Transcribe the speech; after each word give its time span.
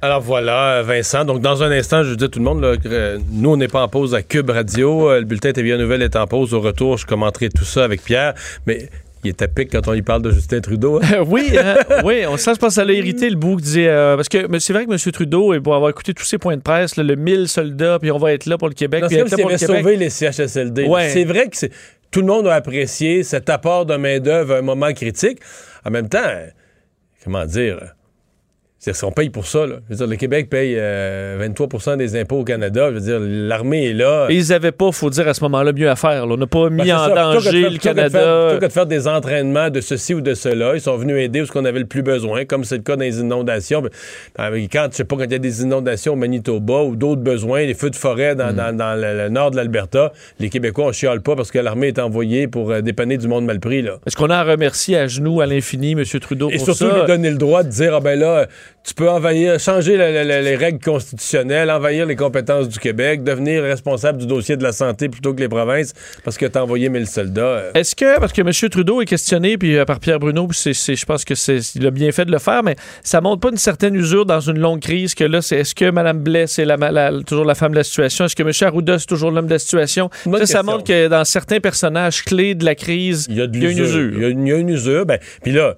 Alors 0.00 0.20
voilà, 0.20 0.82
Vincent. 0.82 1.24
Donc, 1.24 1.40
dans 1.40 1.62
un 1.64 1.72
instant, 1.72 2.04
je 2.04 2.14
dis 2.14 2.24
à 2.24 2.28
tout 2.28 2.38
le 2.38 2.44
monde, 2.44 2.60
là, 2.62 2.74
euh, 2.86 3.18
nous, 3.32 3.50
on 3.50 3.56
n'est 3.56 3.66
pas 3.68 3.82
en 3.82 3.88
pause 3.88 4.14
à 4.14 4.22
Cube 4.22 4.50
Radio. 4.50 5.10
Euh, 5.10 5.18
Le 5.18 5.24
bulletin 5.24 5.50
TVA 5.52 5.76
Nouvelle 5.76 6.02
est 6.02 6.14
en 6.14 6.26
pause. 6.28 6.54
Au 6.54 6.60
retour, 6.60 6.96
je 6.98 7.04
commenterai 7.06 7.48
tout 7.48 7.64
ça 7.64 7.82
avec 7.82 8.02
Pierre. 8.04 8.34
Mais 8.66 8.88
il 9.24 9.30
est 9.30 9.42
à 9.42 9.48
pic 9.48 9.70
quand 9.72 9.88
on 9.88 9.92
lui 9.92 10.02
parle 10.02 10.22
de 10.22 10.30
Justin 10.30 10.60
Trudeau. 10.60 11.00
hein? 11.02 11.24
oui, 11.26 11.50
hein, 11.58 11.74
oui, 12.04 12.22
on 12.28 12.36
sent, 12.36 12.52
je 12.54 12.60
pense 12.60 12.68
que 12.68 12.74
ça 12.74 12.84
l'a 12.84 12.92
irrité 12.92 13.28
le 13.28 13.34
bout 13.34 13.56
qui 13.56 13.64
disait. 13.64 13.88
euh, 13.88 14.14
parce 14.14 14.28
que 14.28 14.46
c'est 14.60 14.72
vrai 14.72 14.86
que 14.86 14.92
M. 14.92 15.12
Trudeau, 15.12 15.52
et 15.52 15.58
pour 15.60 15.74
avoir 15.74 15.90
écouté 15.90 16.14
tous 16.14 16.24
ses 16.24 16.38
points 16.38 16.56
de 16.56 16.62
presse, 16.62 16.94
là, 16.94 17.02
le 17.02 17.16
1000 17.16 17.48
soldats, 17.48 17.98
puis 18.00 18.12
on 18.12 18.18
va 18.18 18.32
être 18.32 18.46
là 18.46 18.56
pour 18.56 18.68
le 18.68 18.74
Québec, 18.74 19.02
puis 19.08 19.16
comme 19.16 19.24
là 19.24 19.30
s'il 19.30 19.40
pour 19.42 19.48
le 19.50 19.54
avait 19.56 19.66
Québec. 19.66 19.82
sauvé 19.82 19.96
les 19.96 20.10
CHSLD. 20.10 20.84
Ouais. 20.86 21.08
C'est 21.08 21.24
vrai 21.24 21.48
que 21.48 21.56
tout 22.12 22.20
le 22.20 22.26
monde 22.26 22.46
a 22.46 22.54
apprécié 22.54 23.24
cet 23.24 23.50
apport 23.50 23.84
de 23.84 23.96
main-d'œuvre 23.96 24.54
à 24.54 24.58
un 24.58 24.62
moment 24.62 24.92
critique. 24.92 25.40
En 25.84 25.90
même 25.90 26.08
temps, 26.08 26.22
comment 27.24 27.44
dire, 27.44 27.78
c'est 28.78 29.04
on 29.04 29.10
paye 29.12 29.28
pour 29.30 29.46
ça. 29.46 29.66
Là. 29.66 29.76
Je 29.88 29.94
veux 29.94 29.96
dire, 29.98 30.06
le 30.06 30.16
Québec 30.16 30.48
paye 30.48 30.74
euh, 30.76 31.48
23% 31.48 31.96
des 31.96 32.16
impôts 32.16 32.38
au 32.40 32.44
Canada. 32.44 32.88
Je 32.90 32.94
veux 32.94 33.00
dire, 33.00 33.18
l'armée 33.20 33.86
est 33.90 33.92
là. 33.94 34.26
Et 34.30 34.34
ils 34.36 34.48
n'avaient 34.48 34.72
pas, 34.72 34.92
faut 34.92 35.10
dire 35.10 35.26
à 35.28 35.34
ce 35.34 35.42
moment-là, 35.44 35.72
mieux 35.72 35.90
à 35.90 35.96
faire. 35.96 36.26
là. 36.26 36.34
On 36.34 36.36
n'a 36.36 36.46
pas 36.46 36.68
Ben, 36.70 36.84
mis 36.84 36.92
en 36.92 36.98
ça. 37.08 37.14
Danger 37.14 37.50
faire- 37.50 37.52
le 37.60 37.68
plutôt 37.70 37.88
que 37.88 37.94
de 37.94 37.94
faire- 37.94 37.94
Canada. 38.12 38.44
Plutôt 38.48 38.60
que 38.60 38.66
de 38.66 38.72
faire 38.72 38.86
des 38.86 39.08
entraînements 39.08 39.70
de 39.70 39.80
ceci 39.80 40.14
ou 40.14 40.20
de 40.20 40.34
cela, 40.34 40.74
ils 40.74 40.80
sont 40.80 40.96
venus 40.96 41.16
aider 41.18 41.40
où 41.42 41.46
ce 41.46 41.52
qu'on 41.52 41.64
avait 41.64 41.80
le 41.80 41.86
plus 41.86 42.02
besoin, 42.02 42.44
comme 42.44 42.64
c'est 42.64 42.76
le 42.76 42.82
cas 42.82 42.96
dans 42.96 43.02
les 43.04 43.18
inondations. 43.20 43.82
Ben, 43.82 43.90
Quand, 44.72 44.88
je 44.92 44.96
sais 44.96 45.04
pas, 45.04 45.16
quand 45.16 45.24
il 45.24 45.32
y 45.32 45.34
a 45.34 45.38
des 45.38 45.62
inondations 45.62 46.12
au 46.12 46.16
Manitoba 46.16 46.82
ou 46.82 46.94
d'autres 46.96 47.22
besoins, 47.22 47.62
les 47.64 47.74
feux 47.74 47.90
de 47.90 47.96
forêt 47.96 48.34
Mm. 48.34 48.38
dans, 48.38 48.52
dans- 48.56 48.76
dans 48.76 48.94
le, 49.00 49.16
le 49.24 49.28
nord 49.28 49.50
de 49.50 49.56
l'Alberta, 49.56 50.12
les 50.38 50.48
Québécois, 50.50 50.86
on 50.86 50.92
chiale 50.92 51.20
pas 51.20 51.34
parce 51.36 51.50
que 51.50 51.58
l'armée 51.58 51.88
est 51.88 51.98
envoyée 51.98 52.46
pour 52.48 52.70
euh, 52.70 52.80
dépanner 52.80 53.16
du 53.18 53.26
monde 53.28 53.44
mal 53.44 53.58
pris. 53.60 53.82
Là. 53.82 53.98
Est-ce 54.06 54.16
qu'on 54.16 54.30
a 54.30 54.36
à 54.36 54.44
remercier 54.44 54.96
à 54.96 55.06
genoux 55.08 55.40
à 55.40 55.46
l'infini 55.46 55.92
M. 55.92 56.04
Trudeau 56.20 56.48
Et 56.50 56.56
pour 56.56 56.66
surtout 56.66 56.88
ça? 56.90 56.98
lui 57.00 57.06
donner 57.06 57.30
le 57.30 57.36
droit 57.38 57.62
de 57.62 57.68
dire 57.68 57.94
ah 57.94 58.00
ben 58.00 58.18
là 58.18 58.46
tu 58.84 58.94
peux 58.94 59.10
envahir 59.10 59.60
changer 59.60 59.96
la- 59.96 60.10
la- 60.10 60.24
la- 60.24 60.40
les 60.40 60.56
règles 60.56 60.78
constitutionnelles 60.82 61.70
envahir 61.70 62.06
les 62.06 62.16
compétences 62.16 62.68
du 62.68 62.78
Québec 62.78 63.22
devenir 63.22 63.62
responsable 63.62 64.18
du 64.18 64.26
dossier 64.26 64.56
de 64.56 64.62
la 64.62 64.72
santé 64.72 65.08
plutôt 65.08 65.34
que 65.34 65.40
les 65.40 65.48
provinces 65.48 65.92
parce 66.24 66.38
que 66.38 66.46
t'as 66.46 66.62
envoyé 66.62 66.88
1000 66.88 67.06
soldats 67.06 67.40
euh. 67.42 67.70
Est-ce 67.74 67.94
que, 67.94 68.18
parce 68.18 68.32
que 68.32 68.40
M. 68.40 68.50
Trudeau 68.70 69.02
est 69.02 69.06
questionné 69.06 69.58
puis, 69.58 69.76
euh, 69.76 69.84
par 69.84 70.00
Pierre 70.00 70.18
Bruno, 70.18 70.48
c'est, 70.52 70.72
je 70.72 71.04
pense 71.04 71.24
que 71.24 71.34
c'est, 71.34 71.58
il 71.74 71.86
a 71.86 71.90
bien 71.90 72.12
fait 72.12 72.24
de 72.24 72.32
le 72.32 72.38
faire, 72.38 72.62
mais 72.62 72.76
ça 73.02 73.20
montre 73.20 73.40
pas 73.40 73.50
une 73.50 73.56
certaine 73.58 73.94
usure 73.94 74.24
dans 74.24 74.40
une 74.40 74.58
longue 74.58 74.80
crise 74.80 75.14
que 75.14 75.24
là, 75.24 75.42
c'est 75.42 75.56
est-ce 75.58 75.74
que 75.74 75.90
Mme 75.90 76.20
Blais, 76.20 76.46
c'est 76.46 76.66
toujours 77.26 77.44
la 77.44 77.54
femme 77.54 77.72
de 77.72 77.76
la 77.76 77.84
situation? 77.84 78.24
Est-ce 78.24 78.36
que 78.36 78.42
M. 78.42 78.52
Arruda, 78.62 78.98
c'est 78.98 79.06
toujours 79.06 79.30
l'homme 79.30 79.46
de 79.46 79.52
la 79.52 79.58
situation? 79.58 80.08
Ça, 80.38 80.46
ça 80.46 80.62
montre 80.62 80.84
que 80.84 81.08
dans 81.08 81.24
certains 81.24 81.60
personnages 81.60 82.24
clés 82.24 82.54
de 82.54 82.64
la 82.64 82.74
crise, 82.74 83.26
Il 83.28 83.36
y 83.36 83.42
a 83.42 83.46
de 83.46 83.56
il 83.56 83.62
y 83.62 83.66
a 83.66 83.70
une 83.70 83.78
usure. 83.78 84.12
Il 84.14 84.22
y 84.22 84.24
a 84.24 84.28
une, 84.28 84.46
il 84.46 84.50
y 84.50 84.52
a 84.52 84.56
une 84.56 84.68
usure. 84.70 85.04
Ben, 85.04 85.18
puis 85.42 85.52
là, 85.52 85.76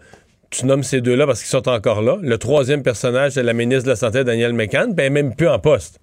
tu 0.51 0.67
nommes 0.67 0.83
ces 0.83 1.01
deux-là 1.01 1.27
parce 1.27 1.41
qu'ils 1.41 1.49
sont 1.49 1.69
encore 1.69 2.03
là. 2.03 2.17
Le 2.21 2.39
troisième 2.39 2.83
personnage, 2.83 3.33
c'est 3.33 3.43
la 3.43 3.53
ministre 3.53 3.85
de 3.85 3.91
la 3.91 3.97
Santé, 3.97 4.25
Danielle 4.25 4.53
McCann, 4.53 4.93
ben, 4.95 5.05
elle 5.07 5.13
même 5.13 5.35
plus 5.35 5.49
en 5.49 5.59
poste. 5.59 6.01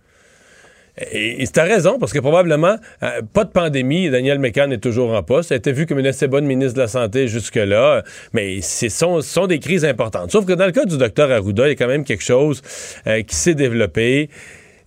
Et, 1.11 1.45
tu 1.45 1.59
as 1.59 1.63
raison, 1.63 1.99
parce 1.99 2.11
que 2.11 2.19
probablement, 2.19 2.77
euh, 3.03 3.21
pas 3.31 3.43
de 3.43 3.51
pandémie, 3.51 4.09
Danielle 4.09 4.39
McCann 4.39 4.71
est 4.71 4.79
toujours 4.79 5.13
en 5.13 5.21
poste. 5.21 5.51
Elle 5.51 5.57
était 5.57 5.71
vue 5.71 5.85
comme 5.85 5.99
une 5.99 6.07
assez 6.07 6.27
bonne 6.27 6.45
ministre 6.45 6.73
de 6.73 6.81
la 6.81 6.87
Santé 6.87 7.27
jusque-là, 7.27 8.03
mais 8.33 8.61
ce 8.61 8.89
sont, 8.89 9.21
sont 9.21 9.45
des 9.45 9.59
crises 9.59 9.85
importantes. 9.85 10.31
Sauf 10.31 10.45
que 10.45 10.53
dans 10.53 10.65
le 10.65 10.71
cas 10.71 10.85
du 10.85 10.97
docteur 10.97 11.29
Arruda, 11.31 11.67
il 11.67 11.69
y 11.69 11.71
a 11.73 11.75
quand 11.75 11.87
même 11.87 12.03
quelque 12.03 12.23
chose 12.23 12.63
euh, 13.05 13.21
qui 13.21 13.35
s'est 13.35 13.53
développé. 13.53 14.29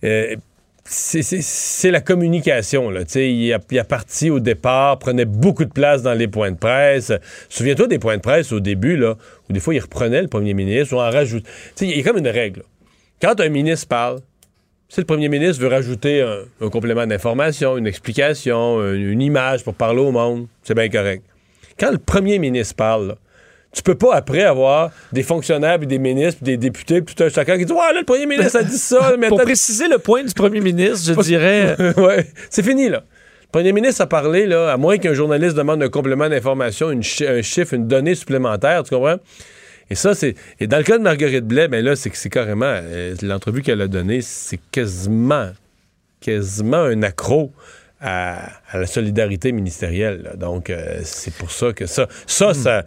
Euh, 0.03 0.35
c'est- 0.91 1.91
la 1.91 2.01
communication. 2.01 2.89
Là. 2.89 3.01
Il, 3.15 3.53
a, 3.53 3.59
il 3.71 3.79
a 3.79 3.83
parti 3.83 4.29
au 4.29 4.39
départ, 4.39 4.99
prenait 4.99 5.25
beaucoup 5.25 5.65
de 5.65 5.71
place 5.71 6.01
dans 6.01 6.13
les 6.13 6.27
points 6.27 6.51
de 6.51 6.57
presse. 6.57 7.11
Souviens-toi 7.49 7.87
des 7.87 7.99
points 7.99 8.17
de 8.17 8.21
presse 8.21 8.51
au 8.51 8.59
début, 8.59 8.97
là, 8.97 9.15
où 9.49 9.53
des 9.53 9.59
fois 9.59 9.73
il 9.73 9.79
reprenait 9.79 10.21
le 10.21 10.27
premier 10.27 10.53
ministre 10.53 10.95
ou 10.95 10.99
en 10.99 11.09
rajoute. 11.09 11.45
Il 11.79 11.95
y 11.95 11.99
a 11.99 12.03
comme 12.03 12.17
une 12.17 12.27
règle. 12.27 12.63
Quand 13.21 13.39
un 13.39 13.49
ministre 13.49 13.87
parle, 13.87 14.19
si 14.89 14.99
le 14.99 15.05
premier 15.05 15.29
ministre 15.29 15.61
veut 15.61 15.69
rajouter 15.69 16.21
un, 16.21 16.69
complément 16.69 17.07
d'information, 17.07 17.77
une 17.77 17.87
explication, 17.87 18.93
une, 18.93 19.21
image 19.21 19.63
pour 19.63 19.73
parler 19.73 20.01
au 20.01 20.11
monde, 20.11 20.47
c'est 20.63 20.73
bien 20.73 20.89
correct. 20.89 21.23
Quand 21.79 21.91
le 21.91 21.97
premier 21.97 22.39
ministre 22.39 22.75
parle, 22.75 23.15
tu 23.73 23.81
peux 23.83 23.95
pas 23.95 24.15
après 24.15 24.43
avoir 24.43 24.91
des 25.13 25.23
fonctionnaires, 25.23 25.77
puis 25.77 25.87
des 25.87 25.97
ministres, 25.99 26.41
puis 26.43 26.51
des 26.53 26.57
députés, 26.57 27.01
puis 27.01 27.15
tout 27.15 27.23
un 27.23 27.29
chacun 27.29 27.57
qui 27.57 27.65
dit 27.65 27.71
Ouais, 27.71 27.93
là, 27.93 27.99
le 27.99 28.05
premier 28.05 28.25
ministre 28.25 28.57
a 28.59 28.63
dit 28.63 28.77
ça, 28.77 29.13
mais 29.19 29.29
Pour 29.29 29.41
préciser 29.41 29.87
le 29.87 29.97
point 29.97 30.23
du 30.23 30.33
premier 30.33 30.59
ministre, 30.59 31.13
je 31.15 31.21
dirais. 31.21 31.75
ouais, 31.97 32.27
c'est 32.49 32.63
fini, 32.63 32.89
là. 32.89 33.03
Le 33.43 33.47
premier 33.59 33.73
ministre 33.73 34.01
a 34.01 34.07
parlé, 34.07 34.45
là, 34.45 34.71
à 34.71 34.77
moins 34.77 34.97
qu'un 34.97 35.13
journaliste 35.13 35.55
demande 35.57 35.83
un 35.83 35.89
complément 35.89 36.29
d'information, 36.29 37.01
chi- 37.01 37.27
un 37.27 37.41
chiffre, 37.41 37.73
une 37.73 37.87
donnée 37.87 38.15
supplémentaire, 38.15 38.83
tu 38.83 38.95
comprends? 38.95 39.17
Et 39.89 39.95
ça, 39.95 40.15
c'est. 40.15 40.35
Et 40.61 40.67
dans 40.67 40.77
le 40.77 40.83
cas 40.83 40.97
de 40.97 41.03
Marguerite 41.03 41.45
Blais, 41.45 41.67
ben 41.67 41.83
là, 41.83 41.97
c'est 41.97 42.09
que 42.09 42.15
c'est 42.17 42.29
carrément. 42.29 42.63
euh, 42.65 43.13
L'entrevue 43.21 43.61
qu'elle 43.61 43.81
a 43.81 43.87
donnée, 43.89 44.21
c'est 44.21 44.59
quasiment. 44.71 45.49
quasiment 46.21 46.77
un 46.77 47.03
accro 47.03 47.51
à, 47.99 48.37
à 48.71 48.77
la 48.79 48.87
solidarité 48.87 49.51
ministérielle. 49.51 50.21
là. 50.23 50.35
Donc, 50.35 50.69
euh, 50.69 50.99
c'est 51.03 51.33
pour 51.33 51.51
ça 51.51 51.73
que 51.73 51.85
ça. 51.87 52.07
Ça, 52.27 52.53
ça. 52.53 52.83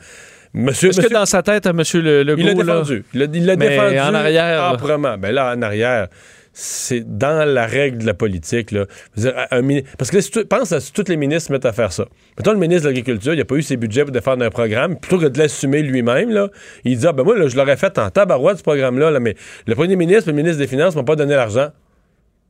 Monsieur. 0.55 0.91
Est-ce 0.91 1.01
que 1.01 1.13
dans 1.13 1.27
sa 1.27 1.43
tête, 1.43 1.67
à 1.67 1.71
M. 1.71 1.83
Le, 1.95 2.23
Legault, 2.23 2.41
il 2.41 2.47
l'a 2.47 2.55
défendu. 2.55 3.05
Il 3.13 3.21
l'a 3.21 3.27
il 3.33 3.45
l'a 3.45 3.57
Mais 3.57 3.69
défendu. 3.71 3.99
en 3.99 4.15
arrière, 4.15 4.73
là. 4.73 5.17
Ben 5.17 5.35
là, 5.35 5.55
en 5.57 5.63
arrière, 5.63 6.09
c'est 6.53 7.03
dans 7.19 7.45
la 7.45 7.67
règle 7.67 7.99
de 7.99 8.07
la 8.07 8.15
politique. 8.15 8.71
Là. 8.71 8.87
Dire, 9.17 9.35
un 9.51 9.63
Parce 9.99 10.11
que 10.11 10.17
là, 10.17 10.23
si 10.23 10.31
tu 10.31 10.45
penses 10.45 10.71
à 10.71 10.79
si 10.79 10.93
tous 10.93 11.09
les 11.09 11.17
ministres 11.17 11.49
se 11.49 11.53
mettent 11.53 11.67
à 11.67 11.73
faire 11.73 11.93
ça. 11.93 12.07
Mettons, 12.39 12.53
le 12.53 12.59
ministre 12.59 12.85
de 12.85 12.89
l'Agriculture, 12.89 13.35
il 13.35 13.39
n'a 13.39 13.45
pas 13.45 13.57
eu 13.57 13.63
ses 13.63 13.77
budgets 13.77 14.05
pour 14.05 14.13
défendre 14.13 14.45
un 14.45 14.51
programme. 14.51 14.97
Plutôt 14.97 15.19
que 15.19 15.27
de 15.27 15.39
l'assumer 15.39 15.83
lui-même, 15.83 16.31
là, 16.31 16.49
il 16.85 16.97
dit 16.97 17.07
Ah, 17.07 17.13
ben 17.13 17.25
moi, 17.25 17.37
là, 17.37 17.49
je 17.49 17.57
l'aurais 17.57 17.77
fait 17.77 17.99
en 17.99 18.09
tabarouette, 18.11 18.59
ce 18.59 18.63
programme-là, 18.63 19.11
là, 19.11 19.19
mais 19.19 19.35
le 19.67 19.75
premier 19.75 19.97
ministre 19.97 20.29
et 20.29 20.31
le 20.31 20.37
ministre 20.37 20.59
des 20.59 20.69
Finances 20.69 20.95
m'ont 20.95 21.05
pas 21.05 21.17
donné 21.17 21.35
l'argent. 21.35 21.71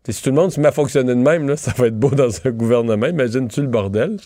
T'sais, 0.05 0.13
si 0.13 0.23
tout 0.23 0.31
le 0.31 0.37
monde 0.37 0.53
se 0.53 0.61
met 0.61 0.69
à 0.69 0.73
fonctionner 0.73 1.15
de 1.15 1.19
même, 1.19 1.49
là, 1.49 1.57
ça 1.59 1.73
va 1.77 1.87
être 1.87 1.99
beau 1.99 2.11
dans 2.11 2.29
un 2.45 2.51
gouvernement. 2.51 3.07
Imagine-tu 3.07 3.63
le 3.63 3.69
bordel? 3.69 4.19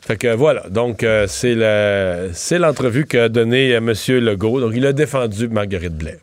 Fait 0.00 0.16
que 0.16 0.34
voilà. 0.34 0.68
Donc, 0.70 1.02
euh, 1.02 1.26
c'est 1.28 2.58
l'entrevue 2.58 3.04
qu'a 3.04 3.28
donnée 3.28 3.70
M. 3.70 3.92
Legault. 4.08 4.60
Donc, 4.60 4.72
il 4.74 4.86
a 4.86 4.92
défendu 4.92 5.48
Marguerite 5.48 5.96
Blais. 5.96 6.18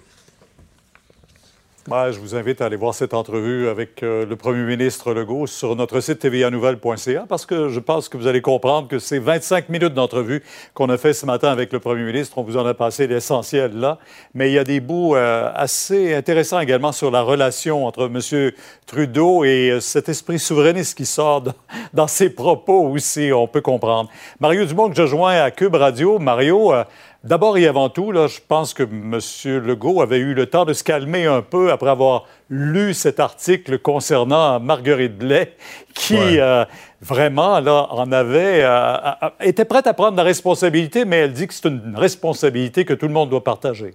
Ben, 1.88 2.12
je 2.12 2.20
vous 2.20 2.36
invite 2.36 2.62
à 2.62 2.66
aller 2.66 2.76
voir 2.76 2.94
cette 2.94 3.16
entrevue 3.16 3.68
avec 3.68 4.04
euh, 4.04 4.24
le 4.24 4.36
premier 4.36 4.64
ministre 4.64 5.16
Legault 5.16 5.48
sur 5.48 5.76
notre 5.76 6.00
site 6.00 6.20
tvanouvelle.ca 6.20 7.26
parce 7.28 7.48
que 7.48 7.70
je 7.70 7.80
pense 7.80 8.08
que 8.08 8.18
vous 8.18 8.28
allez 8.28 8.42
comprendre 8.42 8.88
que 8.88 9.00
c'est 9.00 9.18
25 9.18 9.68
minutes 9.70 9.96
d'entrevue 9.96 10.44
qu'on 10.76 10.90
a 10.90 10.98
fait 11.00 11.14
ce 11.14 11.26
matin 11.26 11.50
avec 11.50 11.74
le 11.74 11.80
premier 11.80 12.04
ministre. 12.04 12.38
On 12.38 12.44
vous 12.44 12.56
en 12.56 12.68
a 12.68 12.76
passé 12.76 13.08
l'essentiel 13.08 13.76
là. 13.80 13.98
Mais 14.36 14.52
il 14.52 14.54
y 14.54 14.60
a 14.60 14.64
des 14.64 14.80
bouts 14.80 15.16
euh, 15.16 15.52
assez 15.56 16.14
intéressants 16.14 16.60
également 16.60 16.92
sur 16.92 17.10
la 17.10 17.24
relation 17.24 17.88
entre 17.88 18.12
M. 18.14 18.52
Trudeau 18.86 19.44
et 19.44 19.72
euh, 19.72 19.80
cet 19.80 20.08
esprit 20.08 20.38
souverainiste 20.38 20.96
qui 20.96 21.08
sort 21.08 21.42
dans, 21.42 21.54
dans 21.96 22.08
ses 22.08 22.30
propos 22.30 22.90
aussi, 22.90 23.32
on 23.34 23.48
peut 23.48 23.62
comprendre. 23.62 24.08
Mario 24.40 24.66
Dumont, 24.66 24.88
que 24.88 24.96
je 24.96 25.08
joins 25.08 25.42
à 25.42 25.50
Cube 25.50 25.74
Radio. 25.74 26.20
Mario, 26.20 26.74
D'abord 27.24 27.56
et 27.60 27.68
avant 27.68 27.90
tout, 27.90 28.12
là, 28.12 28.26
je 28.26 28.40
pense 28.48 28.74
que 28.74 28.82
M. 28.82 29.20
Legault 29.64 30.02
avait 30.02 30.18
eu 30.18 30.34
le 30.34 30.48
temps 30.48 30.66
de 30.66 30.74
se 30.74 30.84
calmer 30.84 31.28
un 31.28 31.44
peu 31.44 31.71
après 31.72 31.90
avoir 31.90 32.26
lu 32.50 32.94
cet 32.94 33.20
article 33.20 33.80
concernant 33.80 34.60
Marguerite 34.60 35.18
Blais, 35.18 35.56
qui 35.94 36.14
Ouais. 36.16 36.40
euh, 36.40 36.66
vraiment 37.02 37.60
là, 37.60 37.88
en 37.92 38.12
avait, 38.12 38.62
euh, 38.64 38.96
était 39.40 39.66
prête 39.66 39.88
à 39.88 39.94
prendre 39.94 40.16
la 40.18 40.24
responsabilité, 40.24 41.06
mais 41.06 41.18
elle 41.18 41.34
dit 41.34 41.48
que 41.48 41.54
c'est 41.54 41.68
une 41.68 41.94
responsabilité 41.96 42.86
que 42.86 42.94
tout 42.94 43.08
le 43.08 43.14
monde 43.14 43.30
doit 43.30 43.44
partager. 43.44 43.94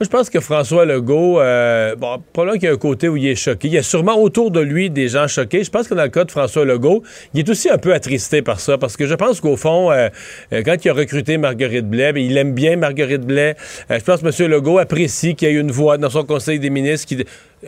Je 0.00 0.08
pense 0.08 0.28
que 0.28 0.40
François 0.40 0.84
Legault, 0.84 1.40
euh, 1.40 1.94
bon, 1.94 2.20
probablement 2.32 2.58
qu'il 2.58 2.66
y 2.66 2.68
a 2.68 2.74
un 2.74 2.78
côté 2.78 3.08
où 3.08 3.16
il 3.16 3.28
est 3.28 3.36
choqué. 3.36 3.68
Il 3.68 3.74
y 3.74 3.78
a 3.78 3.82
sûrement 3.84 4.20
autour 4.20 4.50
de 4.50 4.58
lui 4.58 4.90
des 4.90 5.06
gens 5.06 5.28
choqués. 5.28 5.62
Je 5.62 5.70
pense 5.70 5.86
que 5.86 5.94
dans 5.94 6.02
le 6.02 6.08
cas 6.08 6.24
de 6.24 6.32
François 6.32 6.64
Legault, 6.64 7.04
il 7.32 7.38
est 7.38 7.48
aussi 7.48 7.70
un 7.70 7.78
peu 7.78 7.94
attristé 7.94 8.42
par 8.42 8.58
ça, 8.58 8.76
parce 8.76 8.96
que 8.96 9.06
je 9.06 9.14
pense 9.14 9.40
qu'au 9.40 9.56
fond, 9.56 9.92
euh, 9.92 10.08
euh, 10.52 10.62
quand 10.64 10.84
il 10.84 10.88
a 10.88 10.94
recruté 10.94 11.38
Marguerite 11.38 11.88
Blais, 11.88 12.12
ben, 12.12 12.24
il 12.24 12.36
aime 12.36 12.54
bien 12.54 12.74
Marguerite 12.74 13.20
Blais. 13.20 13.54
Euh, 13.88 14.00
je 14.00 14.04
pense 14.04 14.20
que 14.20 14.42
M. 14.42 14.50
Legault 14.50 14.78
apprécie 14.78 15.36
qu'il 15.36 15.48
y 15.48 15.52
ait 15.52 15.60
une 15.60 15.70
voix 15.70 15.96
dans 15.96 16.10
son 16.10 16.24
conseil 16.24 16.58
des 16.58 16.70
ministres 16.70 17.06
qui 17.06 17.24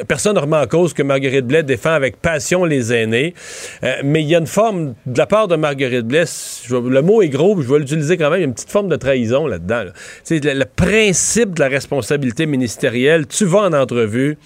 personne 0.09 0.37
ne 0.37 0.41
remet 0.41 0.57
en 0.57 0.67
cause 0.67 0.93
que 0.93 1.03
Marguerite 1.03 1.47
Blais 1.47 1.63
défend 1.63 1.93
avec 1.93 2.17
passion 2.17 2.65
les 2.65 2.93
aînés. 2.93 3.35
Euh, 3.83 3.95
mais 4.05 4.23
il 4.23 4.29
y 4.29 4.35
a 4.35 4.39
une 4.39 4.47
forme, 4.47 4.95
de 5.07 5.19
la 5.19 5.27
part 5.27 5.49
de 5.49 5.57
Marguerite 5.57 6.07
Blais, 6.07 6.25
le 6.71 7.01
mot 7.03 7.23
est 7.23 7.29
gros, 7.29 7.61
je 7.61 7.73
vais 7.73 7.79
l'utiliser 7.79 8.17
quand 8.17 8.31
même, 8.31 8.39
il 8.39 8.43
y 8.43 8.45
a 8.45 8.49
une 8.49 8.55
petite 8.55 8.71
forme 8.71 8.89
de 8.89 8.97
trahison 8.97 9.47
là-dedans. 9.47 9.85
C'est 10.25 10.45
le, 10.45 10.65
principe 10.65 11.55
de 11.55 11.61
la 11.61 11.69
responsabilité 11.69 12.47
ministérielle. 12.47 13.27
Tu 13.27 13.45
vas 13.45 13.61
en 13.61 13.73
entrevue, 13.73 14.37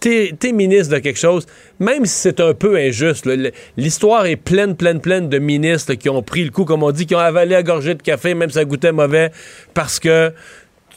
t'es 0.00 0.34
es 0.42 0.52
ministre 0.52 0.94
de 0.94 0.98
quelque 0.98 1.18
chose, 1.18 1.46
même 1.78 2.04
si 2.04 2.14
c'est 2.14 2.40
un 2.40 2.54
peu 2.54 2.76
injuste, 2.76 3.28
l'histoire 3.76 4.26
est 4.26 4.36
pleine, 4.36 4.74
pleine, 4.76 5.00
pleine 5.00 5.28
de 5.28 5.38
ministres 5.38 5.94
qui 5.94 6.08
ont 6.08 6.22
pris 6.22 6.44
le 6.44 6.50
coup, 6.50 6.64
comme 6.64 6.82
on 6.82 6.90
dit, 6.90 7.06
qui 7.06 7.14
ont 7.14 7.20
avalé 7.20 7.54
à 7.54 7.62
gorgée 7.62 7.94
de 7.94 8.02
café, 8.02 8.34
même 8.34 8.50
si 8.50 8.54
ça 8.54 8.64
goûtait 8.64 8.92
mauvais, 8.92 9.30
parce 9.74 10.00
que 10.00 10.32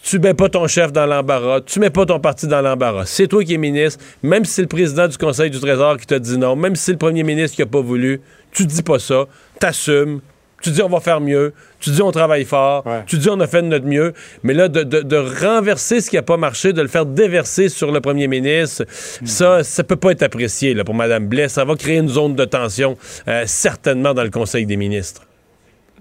tu 0.06 0.20
mets 0.20 0.36
pas 0.36 0.50
ton 0.50 0.68
chef 0.68 0.94
dans 0.94 1.08
l'embarras, 1.08 1.62
tu 1.62 1.80
mets 1.80 1.90
pas 1.90 2.06
ton 2.06 2.20
parti 2.20 2.46
dans 2.46 2.62
l'embarras. 2.62 3.06
C'est 3.08 3.28
toi 3.28 3.44
qui 3.44 3.56
es 3.56 3.58
ministre, 3.58 4.04
même 4.22 4.46
si 4.46 4.54
c'est 4.54 4.62
le 4.62 4.68
président 4.68 5.08
du 5.08 5.18
Conseil 5.18 5.50
du 5.50 5.60
Trésor 5.60 5.98
qui 5.98 6.06
t'a 6.06 6.20
dit 6.20 6.38
non, 6.38 6.56
même 6.56 6.76
si 6.76 6.84
c'est 6.84 6.92
le 6.92 7.00
premier 7.00 7.24
ministre 7.24 7.56
qui 7.56 7.64
a 7.64 7.66
pas 7.66 7.82
voulu, 7.82 8.22
tu 8.52 8.68
dis 8.68 8.84
pas 8.84 9.00
ça, 9.00 9.26
t'assumes, 9.60 10.22
tu 10.62 10.70
dis 10.70 10.84
on 10.84 10.90
va 10.90 11.00
faire 11.00 11.20
mieux, 11.20 11.54
tu 11.80 11.90
dis 11.90 12.04
on 12.04 12.12
travaille 12.12 12.46
fort, 12.46 12.86
tu 13.08 13.18
dis 13.18 13.30
on 13.32 13.40
a 13.40 13.48
fait 13.48 13.64
de 13.64 13.68
notre 13.68 13.88
mieux, 13.88 14.14
mais 14.44 14.54
là, 14.54 14.68
de, 14.68 15.44
renverser 15.44 16.02
ce 16.02 16.12
qui 16.12 16.20
a 16.20 16.24
pas 16.24 16.38
marché, 16.38 16.72
de 16.72 16.84
le 16.84 16.88
faire 16.88 17.08
déverser 17.08 17.68
sur 17.68 17.92
le 17.92 18.00
premier 18.00 18.28
ministre, 18.28 18.86
ça, 19.26 19.64
ça 19.64 19.84
peut 19.84 19.96
pas 19.96 20.12
être 20.12 20.22
apprécié 20.22 20.76
là, 20.76 20.84
pour 20.84 20.94
Mme 20.94 21.28
Blais. 21.28 21.50
Ça 21.50 21.66
va 21.66 21.76
créer 21.76 21.98
une 21.98 22.10
zone 22.10 22.36
de 22.36 22.46
tension, 22.46 22.96
euh, 23.28 23.44
certainement 23.48 24.14
dans 24.14 24.24
le 24.24 24.30
Conseil 24.30 24.68
des 24.68 24.78
ministres 24.78 25.24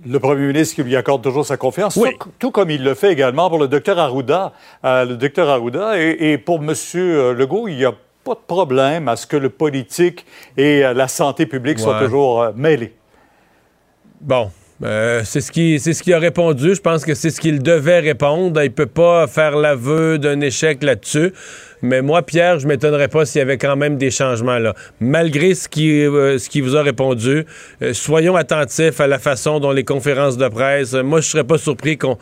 le 0.07 0.19
premier 0.19 0.47
ministre 0.47 0.75
qui 0.75 0.83
lui 0.83 0.97
accorde 0.97 1.23
toujours 1.23 1.47
sa 1.47 1.57
confiance, 1.57 1.99
tout, 2.39 2.51
comme 2.51 2.71
il 2.71 2.83
le 2.83 2.95
fait 2.95 3.13
également 3.13 3.49
pour 3.49 3.59
le 3.59 3.69
docteur 3.69 3.99
Arruda. 3.99 4.53
Euh, 4.85 5.05
le 5.05 5.17
docteur 5.17 5.49
Arruda 5.49 5.99
et, 5.99 6.39
pour 6.39 6.57
M. 6.57 6.73
Legault, 7.37 7.69
il 7.69 7.77
n'y 7.77 7.85
a 7.85 7.95
pas 8.25 8.35
de 8.35 8.41
problème 8.47 9.09
à 9.09 9.17
ce 9.17 9.27
que 9.27 9.37
le 9.37 9.51
politique 9.51 10.25
et 10.57 10.85
euh, 10.85 10.95
la 10.95 11.09
santé 11.09 11.47
publique 11.47 11.79
soient 11.79 12.01
toujours 12.01 12.43
euh, 12.43 12.53
mêlés. 12.55 12.95
Bon, 14.21 14.51
c'est 14.81 15.41
ce 15.41 15.53
qui 15.53 15.79
c'est 15.79 15.93
ce 15.93 16.03
qu'il 16.03 16.15
a 16.15 16.19
répondu. 16.19 16.75
Je 16.75 16.81
pense 16.81 17.05
que 17.05 17.15
c'est 17.15 17.31
ce 17.31 17.41
qu'il 17.41 17.63
devait 17.63 18.01
répondre. 18.01 18.63
Il 18.63 18.73
peut 18.73 18.87
pas 18.87 19.27
faire 19.27 19.57
l'aveu 19.57 20.19
d'un 20.19 20.41
échec 20.41 20.83
là-dessus. 20.83 21.33
Mais 21.85 22.01
moi, 22.01 22.23
Pierre, 22.23 22.59
je 22.59 22.67
m'étonnerais 22.67 23.09
pas 23.09 23.27
s'il 23.27 23.41
y 23.41 23.43
avait 23.43 23.59
quand 23.59 23.77
même 23.77 23.99
des 23.99 24.11
changements 24.11 24.59
là. 24.59 24.75
Malgré 25.01 25.55
ce 25.55 25.69
qui, 25.69 26.03
euh, 26.03 26.39
ce 26.39 26.49
qui 26.49 26.63
vous 26.63 26.77
a 26.77 26.83
répondu, 26.83 27.45
euh, 27.83 27.93
soyons 27.93 28.37
attentifs 28.37 29.01
à 29.01 29.07
la 29.07 29.19
façon 29.19 29.61
dont 29.61 29.71
les 29.71 29.85
conférences 29.85 30.39
de 30.39 30.49
presse. 30.49 30.95
moi, 30.95 31.21
je 31.21 31.29
serais 31.29 31.45
pas 31.45 31.59
surpris 31.59 31.99
qu'on 31.99 32.17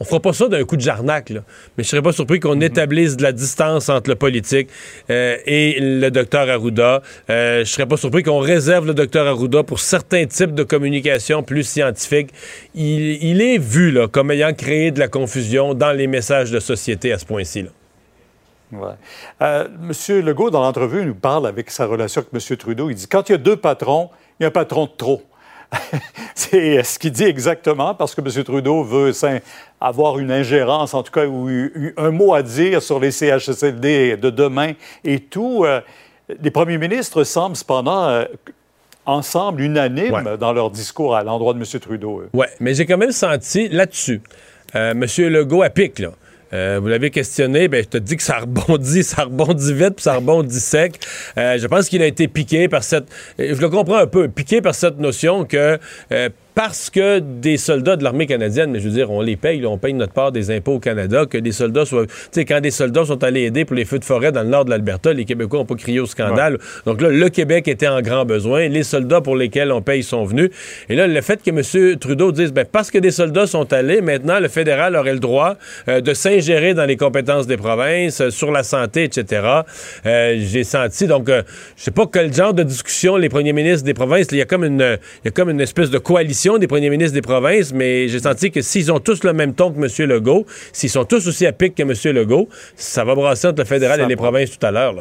on 0.00 0.04
fera 0.04 0.20
pas 0.20 0.32
ça 0.32 0.46
d'un 0.48 0.64
coup 0.64 0.76
de 0.76 0.82
jarnac, 0.82 1.30
là. 1.30 1.40
mais 1.76 1.84
je 1.84 1.88
serais 1.88 2.02
pas 2.02 2.12
surpris 2.12 2.38
qu'on 2.38 2.56
mhm. 2.56 2.62
établisse 2.62 3.16
de 3.16 3.22
la 3.22 3.32
distance 3.32 3.88
entre 3.88 4.10
le 4.10 4.16
politique 4.16 4.68
euh, 5.10 5.36
et 5.46 5.78
le 5.80 6.10
docteur 6.10 6.48
Arruda. 6.48 7.02
Euh, 7.30 7.64
je 7.64 7.70
serais 7.70 7.86
pas 7.86 7.96
surpris 7.96 8.22
qu'on 8.22 8.38
réserve 8.38 8.86
le 8.86 8.94
docteur 8.94 9.26
Arruda 9.26 9.62
pour 9.62 9.80
certains 9.80 10.26
types 10.26 10.54
de 10.54 10.62
communication 10.62 11.42
plus 11.42 11.64
scientifiques. 11.64 12.30
Il, 12.74 13.40
est 13.40 13.58
vu 13.58 13.90
là, 13.90 14.06
comme 14.06 14.30
ayant 14.30 14.52
créé 14.52 14.90
de 14.90 14.98
la 15.00 15.08
confusion 15.08 15.74
dans 15.74 15.92
les 15.92 16.06
messages 16.06 16.50
de 16.50 16.60
société 16.60 17.12
à 17.12 17.18
ce 17.18 17.24
point-ci. 17.24 17.64
Ouais. 18.72 18.94
Euh, 19.42 19.68
Monsieur 19.80 20.20
Legault, 20.20 20.50
dans 20.50 20.60
l'entrevue, 20.60 21.04
nous 21.04 21.14
parle 21.14 21.46
avec 21.46 21.70
sa 21.70 21.86
relation 21.86 22.20
avec 22.20 22.50
M. 22.50 22.56
Trudeau. 22.56 22.90
Il 22.90 22.94
dit 22.94 23.06
quand 23.06 23.28
il 23.28 23.32
y 23.32 23.34
a 23.34 23.38
deux 23.38 23.56
patrons, 23.56 24.10
il 24.38 24.42
y 24.42 24.46
a 24.46 24.48
un 24.48 24.52
patron 24.52 24.86
de 24.86 24.90
trop. 24.96 25.22
c'est 26.34 26.82
ce 26.82 26.98
qu'il 26.98 27.12
dit 27.12 27.24
exactement 27.24 27.94
parce 27.94 28.14
que 28.14 28.20
M. 28.20 28.44
Trudeau 28.44 28.82
veut 28.82 29.12
avoir 29.80 30.18
une 30.18 30.30
ingérence, 30.30 30.94
en 30.94 31.02
tout 31.02 31.12
cas, 31.12 31.26
ou 31.26 31.48
un 31.96 32.10
mot 32.10 32.34
à 32.34 32.42
dire 32.42 32.82
sur 32.82 33.00
les 33.00 33.10
CHSLD 33.10 34.16
de 34.16 34.30
demain 34.30 34.72
et 35.04 35.20
tout. 35.20 35.64
Euh, 35.64 35.80
les 36.42 36.50
premiers 36.50 36.78
ministres 36.78 37.24
semblent 37.24 37.56
cependant 37.56 38.08
euh, 38.08 38.24
ensemble, 39.06 39.62
unanimes 39.62 40.36
dans 40.38 40.52
leur 40.52 40.70
discours 40.70 41.16
à 41.16 41.22
l'endroit 41.22 41.54
de 41.54 41.58
M. 41.58 41.80
Trudeau. 41.80 42.24
Oui, 42.34 42.46
mais 42.60 42.74
j'ai 42.74 42.84
quand 42.84 42.98
même 42.98 43.12
senti 43.12 43.68
là-dessus, 43.68 44.20
M. 44.74 45.04
Legault 45.18 45.62
à 45.62 45.70
pic, 45.70 45.98
là. 45.98 46.10
Euh, 46.52 46.78
vous 46.80 46.88
l'avez 46.88 47.10
questionné, 47.10 47.68
ben, 47.68 47.82
je 47.82 47.88
te 47.88 47.98
dis 47.98 48.16
que 48.16 48.22
ça 48.22 48.38
rebondit, 48.38 49.02
ça 49.04 49.24
rebondit 49.24 49.72
vite, 49.72 49.96
puis 49.96 50.02
ça 50.02 50.14
rebondit 50.14 50.60
sec. 50.60 50.98
Euh, 51.36 51.58
je 51.58 51.66
pense 51.66 51.88
qu'il 51.88 52.02
a 52.02 52.06
été 52.06 52.28
piqué 52.28 52.68
par 52.68 52.82
cette... 52.82 53.06
Je 53.38 53.60
le 53.60 53.68
comprends 53.68 53.96
un 53.96 54.06
peu, 54.06 54.28
piqué 54.28 54.60
par 54.60 54.74
cette 54.74 54.98
notion 54.98 55.44
que 55.44 55.78
euh, 56.12 56.28
parce 56.58 56.90
que 56.90 57.20
des 57.20 57.56
soldats 57.56 57.94
de 57.94 58.02
l'armée 58.02 58.26
canadienne, 58.26 58.72
mais 58.72 58.80
je 58.80 58.88
veux 58.88 58.94
dire, 58.94 59.12
on 59.12 59.20
les 59.20 59.36
paye, 59.36 59.64
on 59.64 59.78
paye 59.78 59.94
notre 59.94 60.12
part 60.12 60.32
des 60.32 60.50
impôts 60.50 60.72
au 60.72 60.80
Canada, 60.80 61.24
que 61.24 61.38
des 61.38 61.52
soldats 61.52 61.84
soient. 61.84 62.06
Tu 62.06 62.12
sais, 62.32 62.44
quand 62.44 62.60
des 62.60 62.72
soldats 62.72 63.04
sont 63.04 63.22
allés 63.22 63.42
aider 63.42 63.64
pour 63.64 63.76
les 63.76 63.84
feux 63.84 64.00
de 64.00 64.04
forêt 64.04 64.32
dans 64.32 64.42
le 64.42 64.48
nord 64.48 64.64
de 64.64 64.70
l'Alberta, 64.70 65.12
les 65.12 65.24
Québécois 65.24 65.60
n'ont 65.60 65.66
pas 65.66 65.76
crié 65.76 66.00
au 66.00 66.06
scandale. 66.06 66.58
Donc 66.84 67.00
là, 67.00 67.10
le 67.10 67.28
Québec 67.28 67.68
était 67.68 67.86
en 67.86 68.02
grand 68.02 68.24
besoin. 68.24 68.66
Les 68.66 68.82
soldats 68.82 69.20
pour 69.20 69.36
lesquels 69.36 69.70
on 69.70 69.82
paye 69.82 70.02
sont 70.02 70.24
venus. 70.24 70.50
Et 70.88 70.96
là, 70.96 71.06
le 71.06 71.20
fait 71.20 71.40
que 71.40 71.50
M. 71.50 71.96
Trudeau 71.96 72.32
dise, 72.32 72.52
ben, 72.52 72.64
parce 72.64 72.90
que 72.90 72.98
des 72.98 73.12
soldats 73.12 73.46
sont 73.46 73.72
allés, 73.72 74.00
maintenant, 74.00 74.40
le 74.40 74.48
fédéral 74.48 74.96
aurait 74.96 75.12
le 75.12 75.20
droit 75.20 75.58
euh, 75.86 76.00
de 76.00 76.12
s'ingérer 76.12 76.74
dans 76.74 76.86
les 76.86 76.96
compétences 76.96 77.46
des 77.46 77.56
provinces, 77.56 78.20
euh, 78.20 78.30
sur 78.30 78.50
la 78.50 78.64
santé, 78.64 79.04
etc. 79.04 79.46
Euh, 80.06 80.36
j'ai 80.40 80.64
senti, 80.64 81.06
donc, 81.06 81.28
je 81.28 81.44
sais 81.76 81.92
pas 81.92 82.06
quel 82.12 82.34
genre 82.34 82.52
de 82.52 82.64
discussion 82.64 83.16
les 83.16 83.28
premiers 83.28 83.52
ministres 83.52 83.84
des 83.84 83.94
provinces, 83.94 84.26
il 84.32 84.38
y 84.38 84.42
a 84.42 84.44
comme 84.44 84.64
une, 84.64 84.98
il 85.22 85.26
y 85.26 85.28
a 85.28 85.30
comme 85.30 85.50
une 85.50 85.60
espèce 85.60 85.90
de 85.90 85.98
coalition 85.98 86.47
des 86.56 86.66
premiers 86.66 86.88
ministres 86.88 87.12
des 87.14 87.20
provinces, 87.20 87.74
mais 87.74 88.08
j'ai 88.08 88.20
senti 88.20 88.50
que 88.50 88.62
s'ils 88.62 88.90
ont 88.90 89.00
tous 89.00 89.24
le 89.24 89.34
même 89.34 89.52
ton 89.52 89.70
que 89.70 89.78
M. 89.78 90.08
Legault, 90.08 90.46
s'ils 90.72 90.88
sont 90.88 91.04
tous 91.04 91.28
aussi 91.28 91.44
à 91.44 91.52
pic 91.52 91.74
que 91.74 91.82
M. 91.82 91.92
Legault, 92.14 92.48
ça 92.76 93.04
va 93.04 93.14
brasser 93.14 93.48
entre 93.48 93.60
le 93.60 93.66
fédéral 93.66 94.00
et 94.00 94.06
les 94.06 94.16
provinces 94.16 94.56
tout 94.56 94.64
à 94.64 94.70
l'heure. 94.70 94.94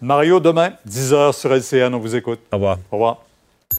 Mario, 0.00 0.40
demain, 0.40 0.72
10h 0.88 1.32
sur 1.32 1.52
LCN, 1.52 1.94
on 1.94 1.98
vous 1.98 2.16
écoute. 2.16 2.40
Au 2.52 2.56
revoir. 2.56 2.78
Au 2.90 2.96
revoir. 2.96 3.24